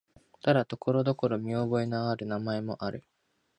[0.41, 3.03] ただ、ところどころ見覚えのある名前もある。